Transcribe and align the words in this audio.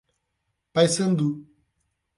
Paiçandu 0.73 1.27